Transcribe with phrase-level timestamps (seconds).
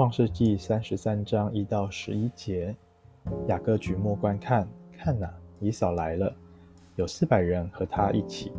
[0.00, 2.74] 创世纪三十三章一到十一节，
[3.48, 5.30] 雅各举目观看，看哪，
[5.60, 6.34] 以扫来了，
[6.96, 8.50] 有四百人和他一起。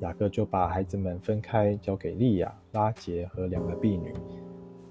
[0.00, 4.12] 雅各就把孩子们分开，交给利亚、拉杰和两个婢女。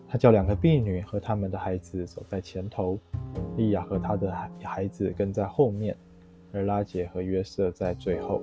[0.08, 2.98] 他叫两个婢女和他们的孩子走在前头，
[3.58, 5.94] 利亚和他的孩孩子跟在后面，
[6.54, 8.42] 而拉杰和约瑟在最后。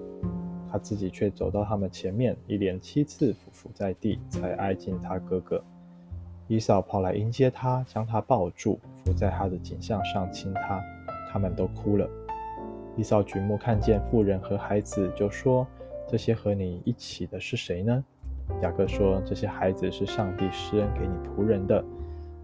[0.71, 5.65] 他自己却走到他们前面，一连七次俯伏在地，才挨近他哥哥。
[6.49, 10.81] 伊嫂跑来迎接他，将他抱住，伏在他的颈项上亲他，
[11.29, 12.09] 他们都哭了。
[12.97, 15.67] 伊嫂举目看见妇人和孩子，就说
[16.09, 18.05] ：“这些和你一起的是谁呢？”
[18.63, 21.85] 雅各说：“这些孩子是上帝施恩给你仆人的。”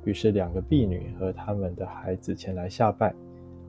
[0.04, 3.14] 于是两个婢女和他们的孩子前来下拜，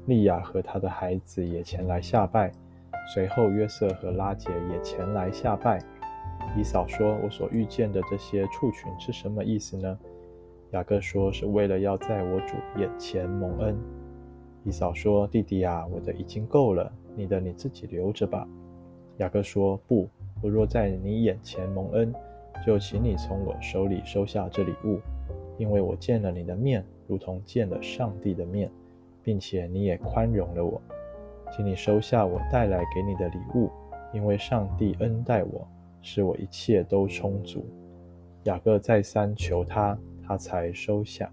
[0.08, 2.52] 利亚和他的孩子也前来下拜，
[3.14, 5.80] 随后约瑟和拉杰也前来下拜。
[6.58, 9.98] 伊嫂说：“我所遇见的这些畜群是什么意思呢？”
[10.74, 13.78] 雅各说：“是为了要在我主眼前蒙恩。”
[14.66, 18.48] 以嫂说：“弟弟啊，我的已经够了，你的你自己留着吧。”
[19.18, 20.10] 雅各说：“不，
[20.42, 22.12] 我若在你眼前蒙恩，
[22.66, 25.00] 就请你从我手里收下这礼物，
[25.60, 28.72] 因为我见了你的面，如同见了上帝的面，
[29.22, 30.82] 并且你也宽容了我，
[31.56, 33.70] 请你收下我带来给你的礼物，
[34.12, 35.68] 因为上帝恩待我，
[36.02, 37.64] 使我一切都充足。”
[38.46, 39.96] 雅各再三求他。
[40.26, 41.32] 他才收下。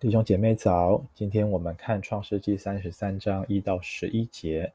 [0.00, 4.72] 弟兄姐妹早，今天我们看创世纪三十三章一到十一节。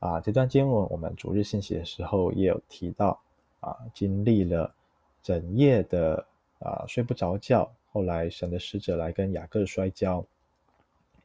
[0.00, 3.20] 啊，这段经文我们主日信息的时候也有提到。
[3.60, 4.72] 啊，经历了
[5.20, 6.24] 整夜的
[6.60, 10.24] 啊睡不着觉，后来神的使者来跟雅各摔跤，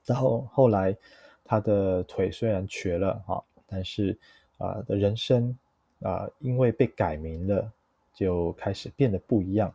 [0.04, 0.98] 然后后来
[1.46, 4.18] 他的腿虽然瘸了啊，但是
[4.58, 5.56] 啊的人生。
[6.04, 7.72] 啊，因为被改名了，
[8.14, 9.74] 就开始变得不一样。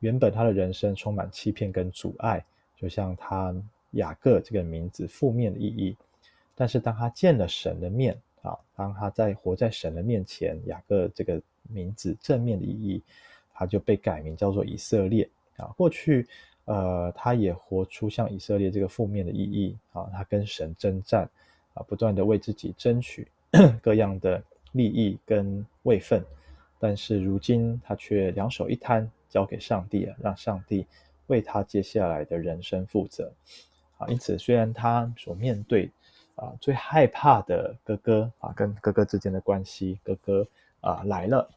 [0.00, 2.44] 原本他的人生充满欺骗跟阻碍，
[2.76, 3.54] 就像他
[3.92, 5.96] 雅各这个名字负面的意义。
[6.54, 13.02] 但是当他见了神的面啊，当他在活在神的面前，雅各这个名字正面的意义，
[13.52, 15.66] 他就被改名叫做以色列啊。
[15.76, 16.26] 过去
[16.64, 21.28] 呃，他也活出像以色列这个负面的意义啊，他跟神征战
[21.74, 23.26] 啊，不断的为自己争取
[23.82, 24.42] 各样的。
[24.76, 26.22] 利益跟位分，
[26.78, 30.86] 但是如今他却两手一摊，交给上帝了，让上帝
[31.26, 33.32] 为他接下来的人生负责。
[33.98, 35.90] 啊，因此虽然他所面对
[36.34, 40.46] 啊最害怕的哥哥啊，跟哥哥之间的关系，哥哥
[40.82, 41.48] 啊来了，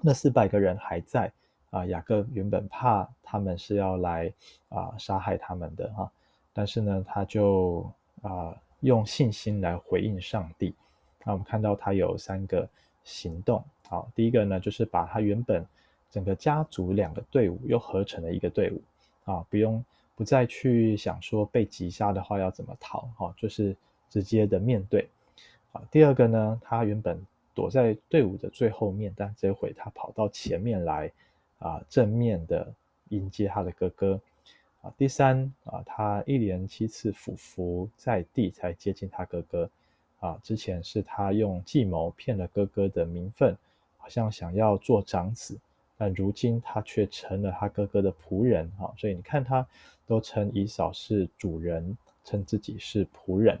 [0.00, 1.30] 那四百个人还在
[1.70, 4.32] 啊，雅各原本怕他们是要来
[4.70, 6.10] 啊杀害他们的哈，
[6.54, 7.86] 但是呢，他就
[8.22, 10.74] 啊用信心来回应上帝。
[11.24, 12.68] 那我们看到他有三个
[13.04, 15.64] 行动，好，第一个呢，就是把他原本
[16.10, 18.82] 整个家族两个队伍又合成了一个队伍，
[19.30, 19.84] 啊，不用
[20.14, 23.76] 不再去想说被击杀的话要怎么逃，哈，就是
[24.10, 25.08] 直接的面对，
[25.72, 27.20] 啊，第二个呢，他原本
[27.54, 31.10] 躲在队伍的最后面，但这回他跑到前面来，
[31.58, 32.72] 啊，正面的
[33.10, 34.20] 迎接他的哥哥，
[34.80, 39.70] 啊，第三啊，他一连七次俯伏在地才接近他哥哥。
[40.22, 43.58] 啊，之前是他用计谋骗了哥哥的名分，
[43.98, 45.58] 好像想要做长子，
[45.98, 48.94] 但如今他却成了他哥哥的仆人啊！
[48.96, 49.66] 所以你看，他
[50.06, 53.58] 都称以扫是主人，称自己是仆人。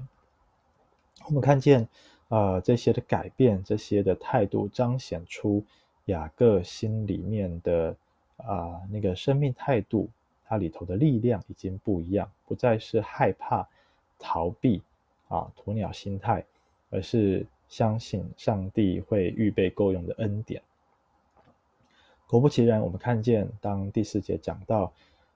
[1.26, 1.82] 我们看见
[2.28, 5.64] 啊、呃，这些的改变，这些的态度，彰显出
[6.04, 7.96] 雅各心里面的
[8.36, 10.08] 啊、那个生命态度，
[10.44, 13.68] 它里头的力量已经不一样，不再是害怕、
[14.16, 14.80] 逃避
[15.26, 16.44] 啊鸵鸟心态。
[16.92, 20.62] 而是相信上帝会预备够用的恩典。
[22.28, 24.92] 果不其然，我们看见当第四节讲到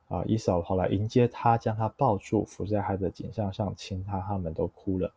[0.08, 5.12] 啊，以扫跑来迎接他，将他抱住，伏在他的颈项上亲他，他们都哭了。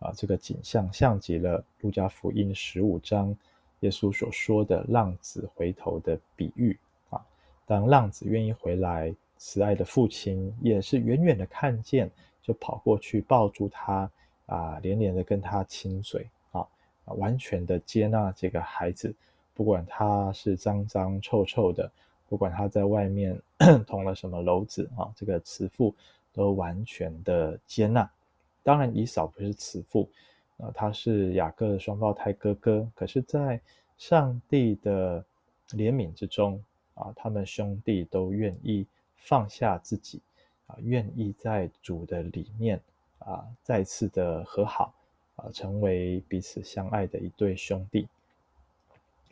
[0.00, 3.36] 啊，这个景象像极了路加福音十五章
[3.80, 6.78] 耶稣所说的浪子回头的比喻
[7.10, 7.24] 啊。
[7.66, 12.10] 当浪子愿意回来，慈爱的父亲也是远远的看见，
[12.42, 14.10] 就跑过去抱住他。
[14.48, 16.66] 啊，连连的跟他亲嘴，啊，
[17.04, 19.14] 完全的接纳这个孩子，
[19.54, 21.90] 不管他是脏脏臭臭的，
[22.28, 23.38] 不管他在外面
[23.86, 25.94] 捅了什么篓子，啊，这个慈父
[26.32, 28.10] 都完全的接纳。
[28.62, 30.08] 当然，以扫不是慈父，
[30.56, 33.60] 啊，他是雅各的双胞胎哥哥，可是，在
[33.98, 35.22] 上帝的
[35.72, 36.62] 怜悯之中，
[36.94, 38.86] 啊，他们兄弟都愿意
[39.16, 40.22] 放下自己，
[40.66, 42.80] 啊，愿意在主的里面。
[43.18, 44.94] 啊，再次的和好，
[45.36, 48.08] 啊，成为彼此相爱的一对兄弟。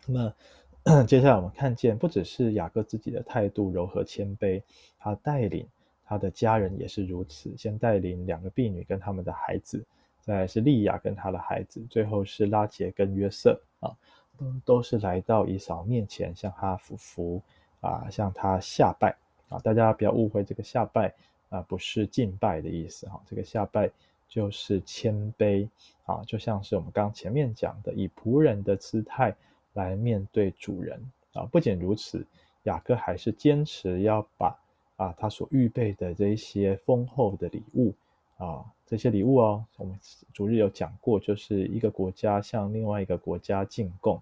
[0.07, 4.63] 那么 接下来我们看见，不只是雅各自己的态度柔和谦卑，
[4.99, 5.67] 他带领
[6.05, 9.85] 他的家人也是如此，先带领两个婢女跟他们的孩子，
[10.21, 13.91] 再来是利亚跟他的孩子，最后是拉结跟约瑟啊，
[14.39, 17.43] 都都是来到以扫面前向他俯伏
[17.81, 19.17] 啊，向他下拜
[19.49, 21.13] 啊，大家不要误会这个下拜
[21.49, 23.91] 啊，不是敬拜的意思哈，这个下拜。
[24.29, 25.69] 就是谦卑
[26.05, 29.35] 啊，就像是我们刚前面讲的，以仆人的姿态
[29.75, 31.01] 来面对主人
[31.33, 31.45] 啊。
[31.45, 32.27] 不仅如此，
[32.65, 34.59] 雅各还是坚持要把
[34.97, 37.95] 啊他所预备的这一些丰厚的礼物
[38.37, 39.97] 啊，这些礼物哦，我们
[40.35, 44.21] 主日有讲过，就是一个国家向另外一个国家进贡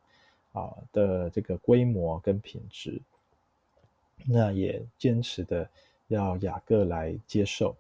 [0.53, 3.01] 啊的这个规模跟品质，
[4.27, 5.69] 那也坚持的
[6.09, 7.75] 要雅各来接受。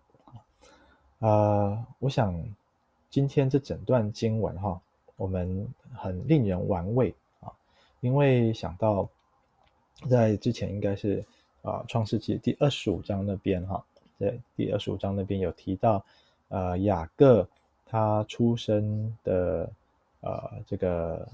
[1.20, 2.34] 啊、呃，我想
[3.08, 4.80] 今天这整段经文哈，
[5.16, 7.52] 我们很令人玩味啊，
[8.00, 9.08] 因为想到
[10.08, 11.24] 在之前应该是
[11.62, 13.82] 啊创世纪第二十五章那边哈，
[14.18, 16.04] 在第二十五章那边有提到，
[16.48, 17.48] 呃雅各
[17.86, 19.70] 他出生的
[20.20, 21.26] 呃这个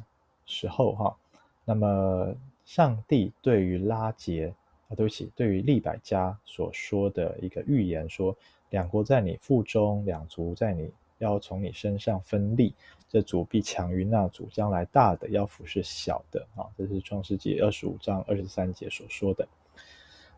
[0.47, 1.17] 时候哈，
[1.65, 2.35] 那么
[2.65, 4.53] 上帝对于拉结
[4.91, 8.37] 啊，对不起，对于利百加所说的一个预言说。
[8.71, 12.73] 两国在你腹中，两族在你要从你身上分立，
[13.09, 19.45] 这族必强于那族，将来大的要服侍小的啊，这是创世纪二十五章二十三节所说的。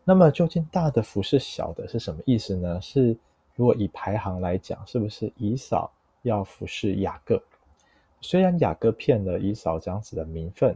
[0.03, 2.81] 那么究竟大的服侍小的是什么意思呢？
[2.81, 3.15] 是
[3.55, 7.39] 如果以排行来讲，是不是以扫要服侍雅各？
[8.23, 10.75] 虽然雅各骗了以扫这样子的名分，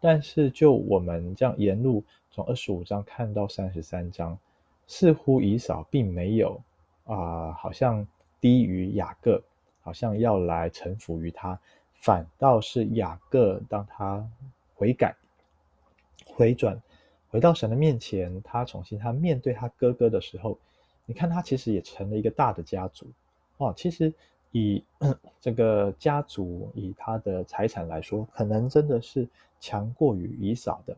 [0.00, 2.02] 但是就我们这样沿路
[2.34, 4.36] 从二十五章看到三十三章，
[4.88, 6.60] 似乎以扫并没有。
[7.04, 8.04] 啊、好像
[8.40, 9.40] 低于雅各，
[9.82, 11.56] 好像要来臣服于他，
[11.92, 14.26] 反倒是雅各，当他
[14.74, 15.14] 悔改、
[16.26, 16.82] 回转、
[17.28, 20.58] 回到神的面前，他重新他面对他哥哥的时候，
[21.06, 23.06] 你看他其实也成了一个大的家族
[23.58, 23.72] 哦。
[23.76, 24.12] 其实
[24.50, 24.82] 以
[25.40, 29.28] 这个家族以他的财产来说，可能真的是
[29.60, 30.96] 强过于以扫的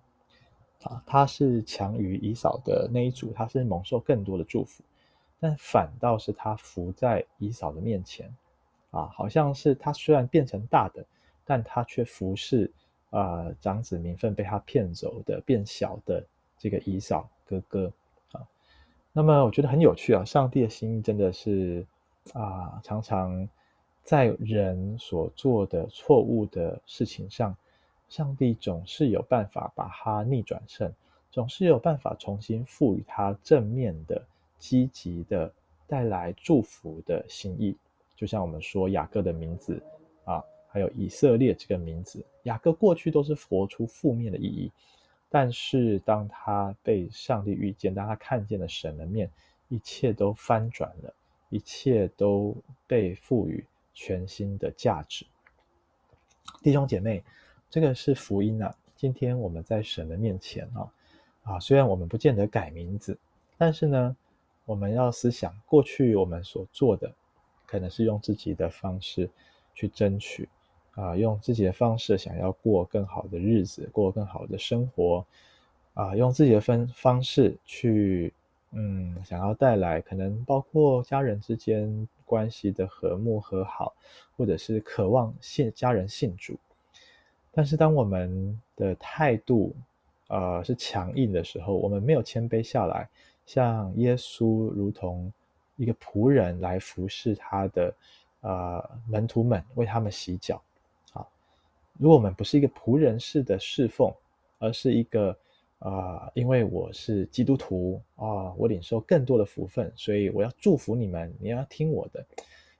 [0.82, 4.82] 啊，他是强于以扫的那一组，他是蒙受更多的祝福。
[5.38, 8.34] 但反倒是他伏在以扫的面前，
[8.90, 11.04] 啊，好像是他虽然变成大的，
[11.44, 12.72] 但他却服侍、
[13.10, 16.24] 呃、长子名分被他骗走的变小的
[16.58, 17.92] 这个以扫哥哥
[18.32, 18.40] 啊。
[19.12, 21.86] 那么我觉得很有趣啊，上帝的心真的是
[22.32, 23.46] 啊，常常
[24.02, 27.54] 在人所做的错误的事情上，
[28.08, 30.92] 上帝总是有办法把它逆转胜，
[31.30, 34.22] 总是有办法重新赋予他正面的。
[34.58, 35.52] 积极的
[35.86, 37.76] 带来祝福的心意，
[38.16, 39.80] 就像我们说雅各的名字
[40.24, 44.72] 啊，还有以色列这个名字，雅各过去都是活出负面的意义，
[45.28, 49.30] 但是当他被上帝遇见，当他看见了神的面，
[49.68, 51.14] 一切都翻转了，
[51.50, 52.56] 一切都
[52.86, 53.62] 被赋予
[53.92, 55.26] 全新的价值。
[56.62, 57.22] 弟兄姐妹，
[57.76, 58.74] 这个是福音啊！
[58.96, 60.88] 今天我们在神的面前啊，
[61.42, 63.18] 啊，虽然我们不见得改名字，
[63.58, 64.16] 但是呢。
[64.64, 67.12] 我们要思想过去我们所做的，
[67.66, 69.30] 可能是用自己的方式
[69.74, 70.48] 去争取，
[70.92, 75.24] 啊，用自己的方式想要过更好的日子，过更好的生活，
[75.94, 78.32] 啊，用自己的分方式去，
[78.72, 83.94] 嗯，想要带来可能包括家人之间关系的和睦和好，
[84.36, 86.58] 或者是渴望信家人信主。
[87.56, 89.74] 但是当我们的态度，
[90.28, 93.08] 呃，是强硬的时候，我们没有谦卑下来。
[93.46, 95.32] 像耶稣如同
[95.76, 97.94] 一个仆人来服侍他的
[98.42, 100.62] 呃门徒们，为他们洗脚。
[101.14, 101.26] 啊，
[101.98, 104.12] 如果我们不是一个仆人式的侍奉，
[104.58, 105.30] 而是一个
[105.78, 112.22] 啊、呃，因为我是基督徒啊，我领受更多的福分，所以我要祝福你们，你要听我的。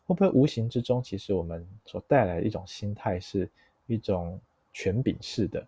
[0.05, 3.49] 会不会无形之中，其实我们所带来的一种心态是
[3.87, 4.39] 一种
[4.77, 5.67] 权柄式的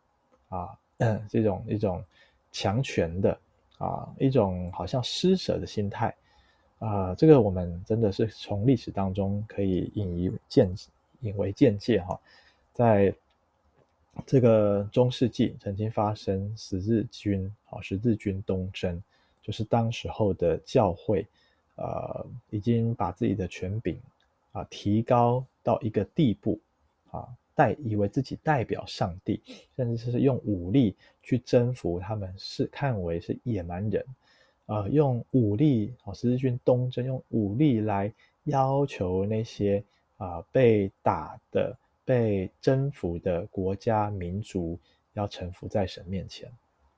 [0.48, 0.78] 啊，
[1.28, 2.04] 这种一种
[2.52, 3.38] 强权的。
[3.78, 6.12] 啊，一种好像施舍的心态，
[6.80, 10.68] 啊，这个我们真的是从历史当中可以引以见
[11.20, 12.18] 引为鉴戒哈，
[12.72, 13.14] 在
[14.26, 19.00] 这个中世纪曾经发生十字军啊，十字军东征，
[19.44, 21.24] 就是当时候的教会，
[21.76, 23.96] 呃，已经把自己的权柄
[24.50, 26.58] 啊提高到一个地步
[27.12, 27.28] 啊。
[27.58, 29.42] 代以为自己代表上帝，
[29.74, 34.04] 甚至是用武力去征服他们，是看为是野蛮人，
[34.66, 38.12] 呃，用武力啊，十字军东征用武力来
[38.44, 39.82] 要求那些
[40.18, 44.78] 啊、被打的、被征服的国家民族
[45.14, 46.48] 要臣服在神面前。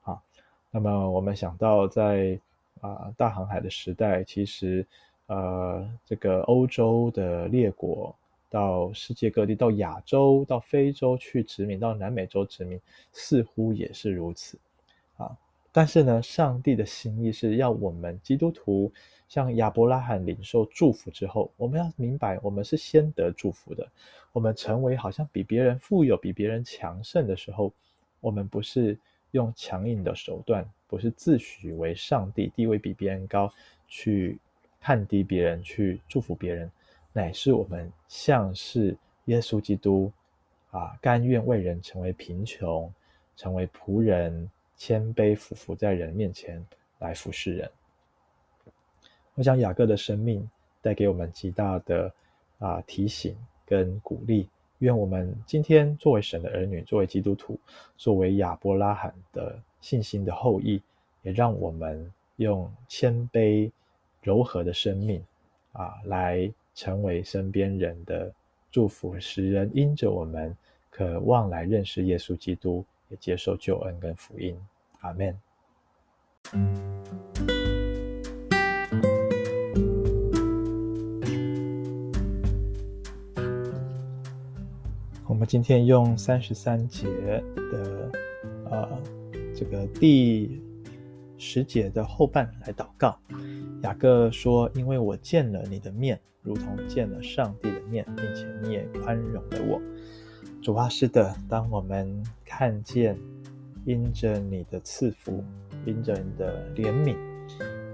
[0.03, 0.21] 啊，
[0.69, 2.39] 那么我们想到在
[2.81, 4.85] 啊大航海的时代，其实
[5.25, 8.15] 呃这个欧洲的列国
[8.51, 12.79] 到世界各地，到亚洲、到非洲去殖民，到南美洲殖民，
[13.13, 14.59] 似乎也是如此。
[15.15, 15.35] 啊，
[15.71, 18.91] 但是呢，上帝的心意是要我们基督徒。
[19.29, 23.87] 像亚伯拉罕领受祝福之后，我们要明白，我们是先得祝福的。
[24.33, 27.71] 我们成为好像比别人富有、比别人强盛的时候，
[28.19, 28.99] 我们不是
[29.31, 33.49] 用强硬的手段，不是自诩为上帝、地位比别人高，
[33.87, 34.37] 去
[34.81, 36.69] 看低别人、去祝福别人，
[37.13, 40.11] 乃是我们像是耶稣基督
[40.71, 42.91] 啊，甘愿为人成为贫穷，
[43.35, 46.65] 成为仆人，谦卑俯伏在人面前
[46.99, 47.69] 来服侍人。
[49.35, 50.49] 我想雅各的生命
[50.81, 52.13] 带给我们极大的
[52.59, 54.47] 啊提醒跟鼓励。
[54.79, 57.59] 愿我们今天作为神的儿女，作为基督徒，
[57.97, 60.81] 作为亚伯拉罕的信心的后裔，
[61.21, 63.69] 也让我们用谦卑
[64.23, 65.23] 柔和的生命
[65.71, 66.51] 啊，来
[66.81, 68.33] 成为身边人的
[68.71, 70.57] 祝福，使人因着我们
[70.89, 74.57] 渴望来认识耶稣基督，也接受救恩跟福音。
[75.01, 75.39] 阿门。
[85.27, 87.05] 我们今天用三十三节
[87.71, 88.11] 的
[88.71, 89.03] 呃
[89.55, 90.59] 这个第
[91.41, 93.17] 十节的后半来祷告。
[93.81, 99.81] 雅各说：“因为我见了你的面，如同见了上帝的面，并且你也宽容了我。”
[100.61, 103.17] 主啊，是的，当我们看见
[103.85, 105.43] 因着你的赐福，
[105.83, 107.17] 因着你的怜悯，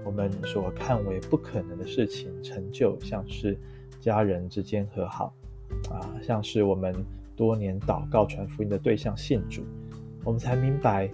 [0.04, 3.58] 我们所看为不可能的事情成就，像是
[3.98, 5.32] 家人之间和好
[5.90, 6.94] 啊，像是我们。
[7.38, 9.62] 多年祷告传福音的对象信主，
[10.24, 11.08] 我们才明白，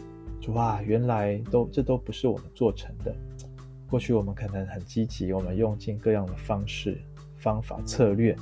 [0.44, 3.16] 主啊，原来都这都不是我们做成的。
[3.88, 6.98] 过去我们可能很积极，我们用尽各样的方式、
[7.38, 8.36] 方法、策略，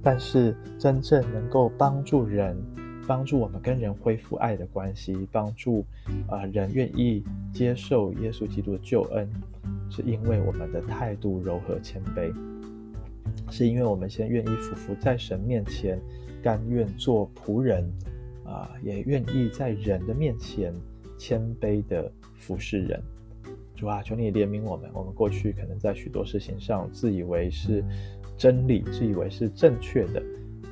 [0.00, 2.56] 但是真正能够帮助人、
[3.04, 5.84] 帮助我们跟人恢复爱的关系，帮助
[6.28, 9.28] 啊、人愿意接受耶稣基督的救恩，
[9.90, 12.32] 是因为我们的态度柔和谦卑，
[13.50, 16.00] 是因为我们先愿意俯伏在神面前。
[16.44, 17.84] 甘愿做仆人，
[18.46, 20.72] 啊，也愿意在人的面前
[21.20, 22.98] 谦卑的服侍人。
[23.76, 24.90] 主啊，求你怜悯我们。
[24.94, 27.84] 我们过去可能在许多事情上自以为是
[28.38, 30.20] 真理，自以为是正确的，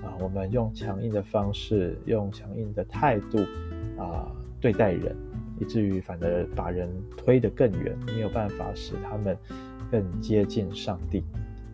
[0.02, 3.38] 啊，我们用强硬的方式，用强硬的态度，
[4.00, 5.14] 啊，对待人，
[5.61, 9.37] 以至于反而把人推得更远，没有办法使他们
[9.90, 11.23] 更接近上帝。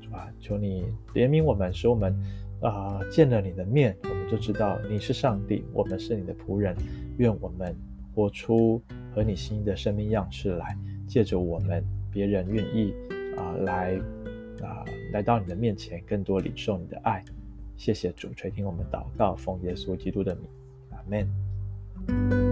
[0.02, 2.12] 主啊，求你怜悯我们，使我们。
[2.61, 6.75] 啊、呃，见了你的面，我们就知道你是上帝，我们是你的仆人。
[7.19, 7.76] 愿我们
[8.14, 8.80] 活出
[9.14, 12.94] 和你心意的生命样式来，借着我们，别人愿意
[13.37, 13.97] 啊、来
[14.62, 17.25] 啊、来到你的面前，更多领受你的爱。
[17.76, 20.47] 谢谢主垂听我们祷告，奉耶稣基督的名，
[20.90, 22.44] 阿门。